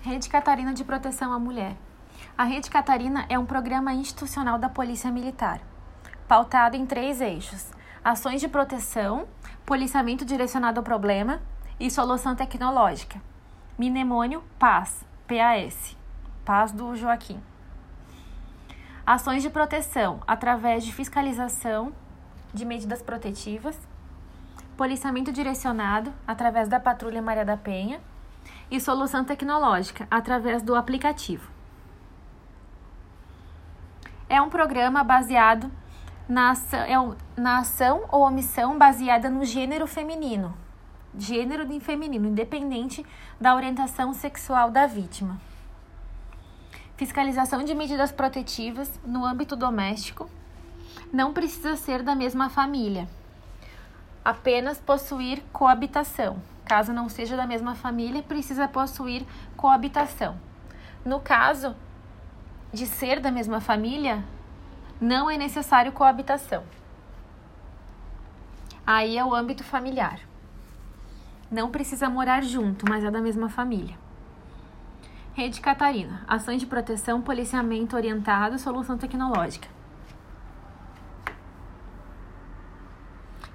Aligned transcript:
Rede 0.00 0.28
Catarina 0.28 0.72
de 0.72 0.84
Proteção 0.84 1.32
à 1.32 1.40
Mulher. 1.40 1.76
A 2.36 2.44
Rede 2.44 2.70
Catarina 2.70 3.26
é 3.28 3.36
um 3.36 3.44
programa 3.44 3.92
institucional 3.92 4.56
da 4.56 4.68
Polícia 4.68 5.10
Militar, 5.10 5.60
pautado 6.28 6.76
em 6.76 6.86
três 6.86 7.20
eixos: 7.20 7.72
ações 8.04 8.40
de 8.40 8.46
proteção, 8.46 9.26
policiamento 9.66 10.24
direcionado 10.24 10.78
ao 10.78 10.84
problema 10.84 11.42
e 11.80 11.90
solução 11.90 12.36
tecnológica. 12.36 13.20
Minemônio 13.76 14.44
Paz, 14.56 15.04
PAS. 15.26 15.96
Paz 16.44 16.70
do 16.70 16.94
Joaquim. 16.94 17.42
Ações 19.04 19.42
de 19.42 19.50
proteção 19.50 20.20
através 20.28 20.84
de 20.84 20.92
fiscalização 20.92 21.92
de 22.54 22.64
medidas 22.64 23.02
protetivas, 23.02 23.76
policiamento 24.76 25.32
direcionado 25.32 26.12
através 26.24 26.68
da 26.68 26.78
Patrulha 26.78 27.20
Maria 27.20 27.44
da 27.44 27.56
Penha 27.56 28.00
e 28.70 28.80
solução 28.80 29.24
tecnológica 29.24 30.06
através 30.10 30.62
do 30.62 30.74
aplicativo. 30.74 31.50
É 34.28 34.40
um 34.42 34.50
programa 34.50 35.02
baseado 35.02 35.70
na 36.28 36.50
ação, 36.50 36.80
é 36.80 37.40
na 37.40 37.58
ação 37.58 38.04
ou 38.10 38.22
omissão 38.22 38.76
baseada 38.76 39.30
no 39.30 39.44
gênero 39.44 39.86
feminino, 39.86 40.54
gênero 41.16 41.66
de 41.66 41.80
feminino, 41.80 42.28
independente 42.28 43.04
da 43.40 43.54
orientação 43.54 44.12
sexual 44.12 44.70
da 44.70 44.86
vítima. 44.86 45.40
Fiscalização 46.96 47.64
de 47.64 47.74
medidas 47.74 48.12
protetivas 48.12 49.00
no 49.06 49.24
âmbito 49.24 49.56
doméstico 49.56 50.28
não 51.12 51.32
precisa 51.32 51.76
ser 51.76 52.02
da 52.02 52.14
mesma 52.14 52.50
família, 52.50 53.08
apenas 54.24 54.78
possuir 54.78 55.42
coabitação. 55.52 56.36
Caso 56.68 56.92
não 56.92 57.08
seja 57.08 57.34
da 57.34 57.46
mesma 57.46 57.74
família, 57.74 58.22
precisa 58.22 58.68
possuir 58.68 59.24
coabitação. 59.56 60.38
No 61.02 61.18
caso 61.18 61.74
de 62.70 62.86
ser 62.86 63.20
da 63.20 63.30
mesma 63.30 63.58
família, 63.58 64.22
não 65.00 65.30
é 65.30 65.38
necessário 65.38 65.92
coabitação. 65.92 66.62
Aí 68.86 69.16
é 69.16 69.24
o 69.24 69.34
âmbito 69.34 69.64
familiar. 69.64 70.20
Não 71.50 71.70
precisa 71.70 72.10
morar 72.10 72.42
junto, 72.42 72.84
mas 72.86 73.02
é 73.02 73.10
da 73.10 73.22
mesma 73.22 73.48
família. 73.48 73.96
Rede 75.32 75.62
Catarina. 75.62 76.22
Ações 76.28 76.60
de 76.60 76.66
proteção, 76.66 77.22
policiamento 77.22 77.96
orientado, 77.96 78.58
solução 78.58 78.98
tecnológica. 78.98 79.68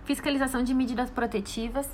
Fiscalização 0.03 0.63
de 0.63 0.73
medidas 0.73 1.11
protetivas, 1.11 1.87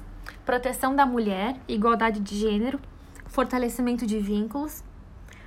proteção 0.50 0.96
da 0.96 1.06
mulher, 1.06 1.56
igualdade 1.68 2.20
de 2.20 2.36
gênero, 2.36 2.80
fortalecimento 3.28 4.08
de 4.08 4.18
vínculos, 4.18 4.84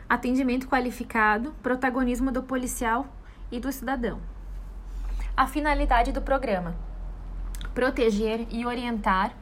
atendimento 0.09 0.69
qualificado, 0.69 1.53
protagonismo 1.61 2.31
do 2.31 2.41
policial 2.41 3.09
e 3.51 3.59
do 3.59 3.73
cidadão. 3.73 4.21
A 5.37 5.49
finalidade 5.49 6.13
do 6.13 6.23
programa: 6.23 6.77
proteger 7.75 8.47
e 8.49 8.65
orientar 8.65 9.35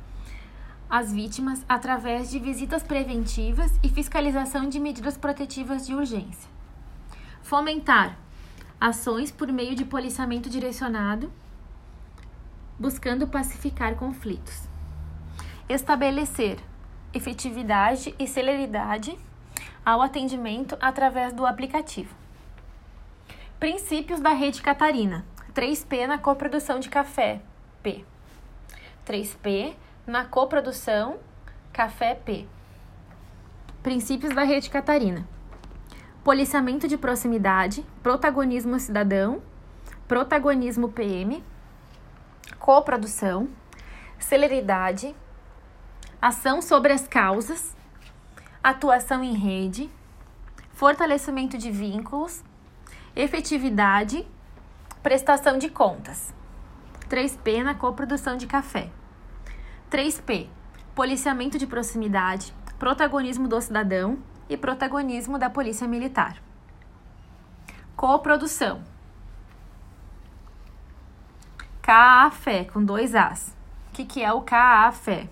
as 0.89 1.13
vítimas 1.13 1.63
através 1.69 2.31
de 2.31 2.39
visitas 2.39 2.83
preventivas 2.83 3.79
e 3.83 3.91
fiscalização 3.91 4.67
de 4.67 4.81
medidas 4.81 5.19
protetivas 5.19 5.87
de 5.87 5.95
urgência. 5.95 6.49
Fomentar 7.43 8.17
ações 8.81 9.31
por 9.31 9.53
meio 9.53 9.75
de 9.75 9.85
policiamento 9.85 10.49
direcionado, 10.49 11.31
buscando 12.79 13.29
pacificar 13.29 13.95
conflitos 13.95 14.70
estabelecer 15.73 16.59
efetividade 17.15 18.15
e 18.19 18.27
celeridade 18.27 19.17
ao 19.85 20.03
atendimento 20.03 20.77
através 20.81 21.33
do 21.33 21.47
aplicativo. 21.47 22.15
Princípios 23.59 24.21
da 24.21 24.31
rede 24.31 24.61
Catarina. 24.63 25.25
3P 25.55 26.07
na 26.07 26.19
coprodução 26.19 26.79
de 26.79 26.89
café, 26.89 27.41
P. 27.83 28.05
3P 29.07 29.75
na 30.07 30.25
coprodução 30.25 31.19
café 31.73 32.15
P. 32.15 32.47
Princípios 33.83 34.35
da 34.35 34.43
rede 34.43 34.71
Catarina. 34.71 35.27
Policiamento 36.23 36.87
de 36.87 36.97
proximidade, 36.97 37.85
protagonismo 38.03 38.79
cidadão, 38.79 39.43
protagonismo 40.07 40.89
PM, 40.89 41.43
coprodução, 42.59 43.49
celeridade, 44.19 45.15
ação 46.21 46.61
sobre 46.61 46.93
as 46.93 47.09
causas, 47.09 47.75
atuação 48.63 49.25
em 49.25 49.35
rede, 49.35 49.91
fortalecimento 50.73 51.57
de 51.57 51.71
vínculos, 51.71 52.45
efetividade, 53.17 54.27
prestação 55.03 55.57
de 55.59 55.71
contas. 55.71 56.35
3P 57.09 57.65
na 57.65 57.75
coprodução 57.75 58.37
de 58.37 58.47
café. 58.47 58.91
3P, 59.91 60.49
policiamento 60.95 61.59
de 61.59 61.67
proximidade, 61.67 62.55
protagonismo 62.79 63.49
do 63.49 63.61
cidadão 63.61 64.19
e 64.49 64.57
protagonismo 64.57 65.39
da 65.39 65.51
polícia 65.51 65.89
militar. 65.89 66.41
Coprodução. 67.97 68.85
CAFé, 71.83 72.65
com 72.65 72.85
dois 72.85 73.15
As. 73.15 73.49
O 73.89 73.93
que, 73.93 74.05
que 74.05 74.23
é 74.23 74.33
o 74.33 74.43
CAFé? 74.43 75.29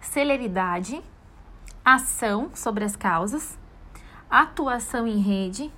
Celeridade, 0.00 1.02
ação 1.84 2.50
sobre 2.54 2.84
as 2.84 2.96
causas, 2.96 3.58
atuação 4.28 5.06
em 5.06 5.18
rede, 5.18 5.72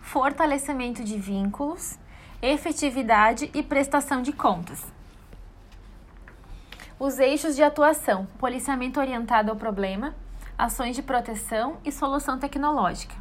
fortalecimento 0.00 1.04
de 1.04 1.18
vínculos, 1.18 1.98
efetividade 2.40 3.50
e 3.54 3.62
prestação 3.62 4.22
de 4.22 4.32
contas. 4.32 4.84
Os 6.98 7.18
eixos 7.18 7.56
de 7.56 7.62
atuação: 7.62 8.26
policiamento 8.38 9.00
orientado 9.00 9.50
ao 9.50 9.56
problema, 9.56 10.14
ações 10.56 10.94
de 10.96 11.02
proteção 11.02 11.78
e 11.84 11.90
solução 11.90 12.38
tecnológica. 12.38 13.14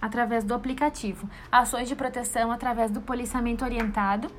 Através 0.00 0.44
do 0.44 0.54
aplicativo, 0.54 1.28
ações 1.50 1.88
de 1.88 1.96
proteção 1.96 2.52
através 2.52 2.90
do 2.90 3.00
policiamento 3.00 3.64
orientado 3.64 4.30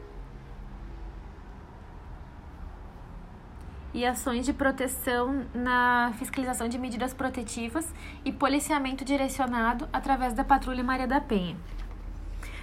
e 3.94 4.06
ações 4.06 4.46
de 4.46 4.53
proteção 4.53 5.46
na 5.53 6.14
fiscalização 6.18 6.68
de 6.68 6.78
medidas 6.78 7.14
protetivas 7.14 7.94
e 8.24 8.31
policiamento 8.31 9.03
direcionado 9.03 9.88
através 9.92 10.34
da 10.34 10.44
Patrulha 10.44 10.84
Maria 10.84 11.08
da 11.08 11.20
Penha. 11.20 11.58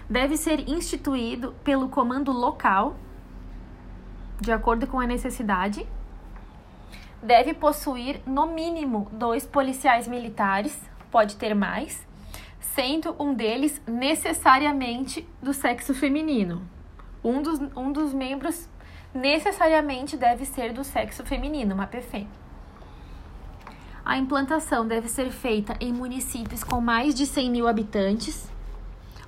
Deve 0.08 0.36
ser 0.36 0.68
instituído 0.68 1.54
pelo 1.64 1.88
comando 1.88 2.30
local, 2.30 2.96
de 4.40 4.52
acordo 4.52 4.86
com 4.86 5.00
a 5.00 5.06
necessidade. 5.06 5.86
Deve 7.22 7.54
possuir, 7.54 8.20
no 8.26 8.46
mínimo, 8.46 9.08
dois 9.12 9.46
policiais 9.46 10.06
militares, 10.06 10.78
pode 11.10 11.36
ter 11.36 11.54
mais, 11.54 12.06
sendo 12.60 13.16
um 13.18 13.32
deles 13.32 13.80
necessariamente 13.86 15.26
do 15.42 15.54
sexo 15.54 15.94
feminino. 15.94 16.68
Um 17.22 17.40
dos, 17.40 17.58
um 17.74 17.90
dos 17.90 18.12
membros 18.12 18.68
necessariamente 19.14 20.16
deve 20.16 20.44
ser 20.44 20.72
do 20.72 20.82
sexo 20.82 21.24
feminino, 21.24 21.74
uma 21.74 21.86
PFE. 21.86 22.26
A 24.04 24.18
implantação 24.18 24.86
deve 24.86 25.08
ser 25.08 25.30
feita 25.30 25.76
em 25.80 25.92
municípios 25.92 26.62
com 26.62 26.80
mais 26.80 27.14
de 27.14 27.24
100 27.24 27.50
mil 27.50 27.68
habitantes 27.68 28.50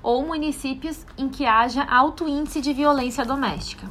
ou 0.02 0.26
municípios 0.26 1.06
em 1.16 1.28
que 1.28 1.46
haja 1.46 1.82
alto 1.84 2.28
índice 2.28 2.60
de 2.60 2.72
violência 2.72 3.24
doméstica. 3.24 3.88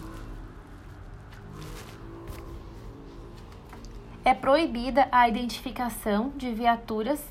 É 4.24 4.34
proibida 4.34 5.08
a 5.12 5.28
identificação 5.28 6.32
de 6.36 6.52
viaturas 6.54 7.24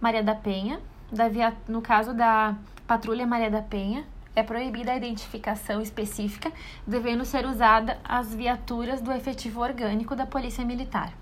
Maria 0.00 0.22
da 0.22 0.34
Penha, 0.34 0.80
da 1.10 1.28
via, 1.28 1.54
no 1.66 1.80
caso 1.80 2.12
da 2.12 2.54
Patrulha 2.86 3.26
Maria 3.26 3.50
da 3.50 3.62
Penha, 3.62 4.04
é 4.36 4.42
proibida 4.42 4.92
a 4.92 4.96
identificação 4.96 5.80
específica, 5.80 6.52
devendo 6.86 7.24
ser 7.24 7.46
usada 7.46 7.98
as 8.04 8.34
viaturas 8.34 9.00
do 9.00 9.12
efetivo 9.12 9.60
orgânico 9.60 10.16
da 10.16 10.26
Polícia 10.26 10.64
Militar. 10.64 11.12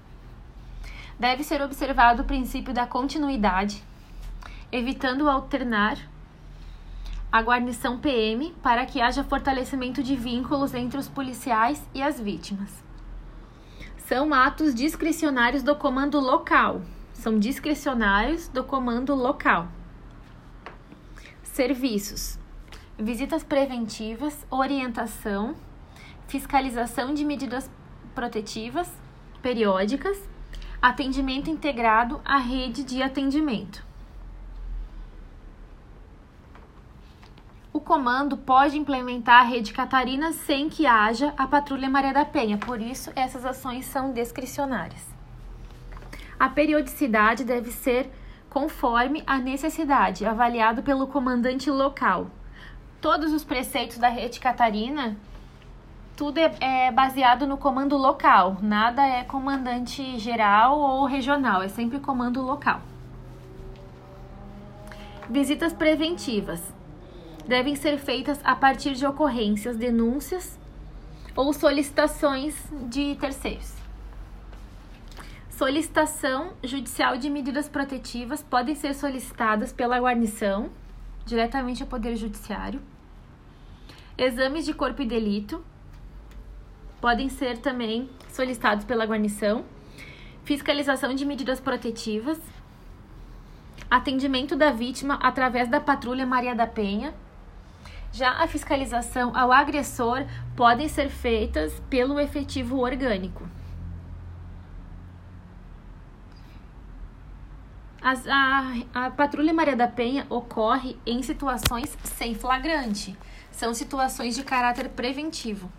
Deve 1.19 1.45
ser 1.45 1.61
observado 1.61 2.23
o 2.23 2.25
princípio 2.25 2.73
da 2.73 2.87
continuidade, 2.87 3.83
evitando 4.71 5.29
alternar 5.29 5.99
a 7.31 7.41
guarnição 7.41 7.99
PM 7.99 8.55
para 8.63 8.85
que 8.87 9.01
haja 9.01 9.25
fortalecimento 9.25 10.03
de 10.03 10.17
vínculos 10.17 10.75
entre 10.75 10.99
os 10.99 11.09
policiais 11.09 11.83
e 11.95 12.03
as 12.03 12.19
vítimas. 12.19 12.83
São 14.07 14.35
atos 14.35 14.75
discricionários 14.75 15.63
do 15.63 15.77
comando 15.77 16.19
local. 16.19 16.83
São 17.15 17.39
discricionários 17.39 18.49
do 18.49 18.65
comando 18.65 19.15
local. 19.15 19.69
Serviços 21.43 22.42
visitas 23.03 23.43
preventivas, 23.43 24.47
orientação, 24.51 25.55
fiscalização 26.29 27.13
de 27.13 27.25
medidas 27.25 27.71
protetivas 28.15 28.91
periódicas, 29.43 30.19
Atendimento 30.83 31.49
integrado 31.49 32.21
à 32.25 32.39
rede 32.39 32.83
de 32.83 33.01
atendimento. 33.05 33.87
O 37.73 37.81
comando 37.81 38.37
pode 38.37 38.77
implementar 38.77 39.43
a 39.43 39.45
rede 39.45 39.73
Catarina 39.73 40.33
sem 40.33 40.69
que 40.69 40.85
haja 40.85 41.33
a 41.39 41.47
Patrulha 41.47 41.89
Maria 41.89 42.13
da 42.13 42.25
Penha, 42.25 42.59
por 42.59 42.81
isso 42.81 43.13
essas 43.15 43.45
ações 43.45 43.87
são 43.87 44.13
discricionárias. 44.13 45.07
A 46.37 46.49
periodicidade 46.49 47.45
deve 47.45 47.71
ser 47.71 48.11
conforme 48.51 49.23
a 49.25 49.39
necessidade, 49.39 50.27
avaliado 50.27 50.83
pelo 50.83 51.07
comandante 51.07 51.71
local. 51.71 52.29
Todos 53.03 53.33
os 53.33 53.43
preceitos 53.43 53.99
da 53.99 54.09
rede 54.09 54.39
Catarina, 54.39 55.17
tudo 56.17 56.39
é, 56.39 56.55
é 56.61 56.93
baseado 56.93 57.49
no 57.49 57.59
comando 57.59 57.97
local, 57.97 58.59
nada 58.63 59.05
é 59.05 59.25
comandante 59.25 60.21
geral 60.21 60.79
ou 60.79 61.05
regional, 61.05 61.65
é 61.65 61.69
sempre 61.69 61.99
comando 61.99 62.41
local. 62.41 62.81
Visitas 65.29 65.73
preventivas 65.73 66.63
devem 67.45 67.75
ser 67.75 67.99
feitas 67.99 68.39
a 68.45 68.55
partir 68.55 68.93
de 68.93 69.05
ocorrências, 69.05 69.77
denúncias 69.77 70.57
ou 71.35 71.53
solicitações 71.53 72.55
de 72.89 73.17
terceiros. 73.17 73.75
Solicitação 75.51 76.53
judicial 76.63 77.17
de 77.17 77.29
medidas 77.29 77.69
protetivas 77.69 78.45
podem 78.45 78.77
ser 78.77 78.95
solicitadas 78.95 79.73
pela 79.73 79.99
guarnição, 79.99 80.71
diretamente 81.27 81.83
ao 81.83 81.89
Poder 81.89 82.15
Judiciário. 82.15 82.92
Exames 84.17 84.65
de 84.65 84.75
corpo 84.75 85.03
e 85.03 85.07
delito 85.07 85.65
podem 87.01 87.29
ser 87.29 87.59
também 87.59 88.09
solicitados 88.29 88.85
pela 88.85 89.05
guarnição. 89.05 89.65
Fiscalização 90.45 91.15
de 91.15 91.25
medidas 91.25 91.61
protetivas. 91.61 92.39
Atendimento 93.91 94.55
da 94.57 94.71
vítima 94.71 95.15
através 95.15 95.69
da 95.69 95.81
Patrulha 95.81 96.27
Maria 96.27 96.55
da 96.55 96.67
Penha. 96.67 97.15
Já 98.13 98.43
a 98.43 98.47
fiscalização 98.47 99.35
ao 99.35 99.51
agressor 99.51 100.25
podem 100.55 100.87
ser 100.89 101.09
feitas 101.09 101.81
pelo 101.89 102.21
efetivo 102.21 102.79
orgânico. 102.79 103.49
As, 108.03 108.27
a, 108.27 108.75
a 108.93 109.11
Patrulha 109.11 109.55
Maria 109.55 109.77
da 109.77 109.87
Penha 109.87 110.27
ocorre 110.29 110.97
em 111.07 111.23
situações 111.23 111.97
sem 112.05 112.35
flagrante. 112.35 113.17
São 113.53 113.75
situações 113.75 114.35
de 114.35 114.43
caráter 114.43 114.89
preventivo 114.89 115.71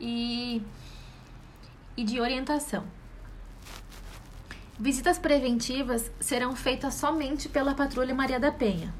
e, 0.00 0.62
e 1.96 2.02
de 2.02 2.20
orientação. 2.20 2.84
Visitas 4.78 5.18
preventivas 5.18 6.10
serão 6.18 6.56
feitas 6.56 6.94
somente 6.94 7.48
pela 7.48 7.74
Patrulha 7.74 8.14
Maria 8.14 8.40
da 8.40 8.50
Penha. 8.50 8.94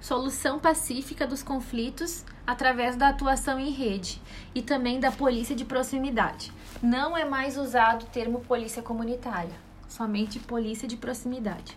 Solução 0.00 0.58
pacífica 0.58 1.26
dos 1.26 1.42
conflitos 1.42 2.24
através 2.46 2.96
da 2.96 3.08
atuação 3.08 3.58
em 3.58 3.70
rede 3.70 4.20
e 4.54 4.62
também 4.62 5.00
da 5.00 5.10
polícia 5.10 5.54
de 5.54 5.64
proximidade 5.64 6.52
não 6.82 7.16
é 7.16 7.24
mais 7.24 7.56
usado 7.56 8.02
o 8.02 8.06
termo 8.06 8.40
polícia 8.40 8.82
comunitária, 8.82 9.54
somente 9.88 10.40
polícia 10.40 10.88
de 10.88 10.96
proximidade. 10.96 11.76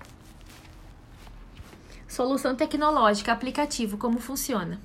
Solução 2.15 2.55
tecnológica, 2.55 3.33
aplicativo, 3.33 3.97
como 3.97 4.21
funciona? 4.21 4.79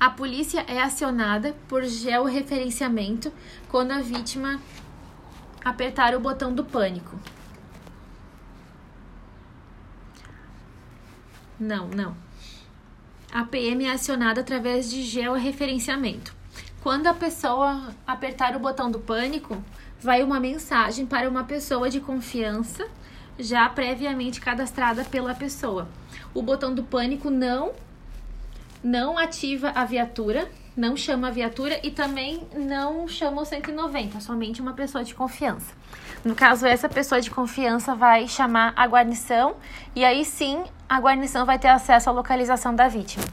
A 0.00 0.08
polícia 0.08 0.64
é 0.66 0.80
acionada 0.80 1.54
por 1.68 1.84
georreferenciamento 1.84 3.30
quando 3.68 3.90
a 3.90 4.00
vítima 4.00 4.58
apertar 5.62 6.14
o 6.14 6.20
botão 6.20 6.54
do 6.54 6.64
pânico. 6.64 7.14
Não, 11.60 11.88
não. 11.88 12.16
A 13.30 13.44
PM 13.44 13.84
é 13.84 13.92
acionada 13.92 14.40
através 14.40 14.90
de 14.90 15.02
georreferenciamento. 15.02 16.34
Quando 16.82 17.06
a 17.06 17.12
pessoa 17.12 17.94
apertar 18.06 18.56
o 18.56 18.60
botão 18.60 18.90
do 18.90 18.98
pânico, 18.98 19.62
vai 20.00 20.22
uma 20.22 20.40
mensagem 20.40 21.04
para 21.04 21.28
uma 21.28 21.44
pessoa 21.44 21.90
de 21.90 22.00
confiança 22.00 22.88
já 23.38 23.68
previamente 23.68 24.40
cadastrada 24.40 25.04
pela 25.04 25.34
pessoa. 25.34 25.88
O 26.34 26.42
botão 26.42 26.74
do 26.74 26.82
pânico 26.82 27.30
não 27.30 27.72
não 28.82 29.18
ativa 29.18 29.72
a 29.74 29.84
viatura, 29.84 30.48
não 30.76 30.96
chama 30.96 31.28
a 31.28 31.30
viatura 31.30 31.80
e 31.82 31.90
também 31.90 32.46
não 32.54 33.08
chama 33.08 33.42
o 33.42 33.44
190, 33.44 34.20
somente 34.20 34.60
uma 34.60 34.74
pessoa 34.74 35.02
de 35.02 35.14
confiança. 35.14 35.74
No 36.24 36.34
caso, 36.34 36.66
essa 36.66 36.88
pessoa 36.88 37.20
de 37.20 37.30
confiança 37.30 37.94
vai 37.94 38.28
chamar 38.28 38.72
a 38.76 38.86
guarnição 38.86 39.56
e 39.94 40.04
aí 40.04 40.24
sim 40.24 40.64
a 40.88 41.00
guarnição 41.00 41.44
vai 41.44 41.58
ter 41.58 41.68
acesso 41.68 42.10
à 42.10 42.12
localização 42.12 42.74
da 42.74 42.86
vítima. 42.86 43.24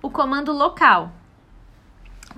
O 0.00 0.10
comando 0.10 0.52
local 0.52 1.12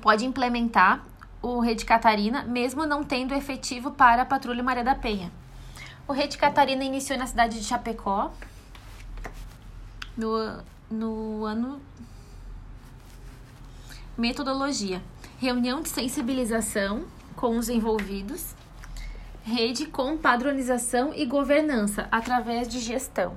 pode 0.01 0.25
implementar 0.25 1.05
o 1.43 1.61
Rede 1.61 1.85
Catarina, 1.85 2.43
mesmo 2.43 2.87
não 2.87 3.05
tendo 3.05 3.35
efetivo 3.35 3.91
para 3.93 4.23
a 4.23 4.27
Patrulha 4.27 4.63
Maria 4.63 4.83
da 4.83 4.95
Penha. 4.95 5.31
O 6.09 6.13
Rede 6.13 6.39
Catarina 6.39 6.85
iniciou 6.85 7.19
na 7.19 7.27
cidade 7.27 7.59
de 7.59 7.65
Chapecó 7.65 8.33
no, 10.17 10.63
no 10.89 11.45
ano. 11.45 11.81
Metodologia: 14.17 15.03
reunião 15.39 15.83
de 15.83 15.89
sensibilização 15.89 17.07
com 17.35 17.59
os 17.59 17.69
envolvidos, 17.69 18.55
rede 19.43 19.87
com 19.87 20.17
padronização 20.17 21.13
e 21.13 21.27
governança 21.27 22.07
através 22.13 22.69
de 22.69 22.79
gestão. 22.79 23.37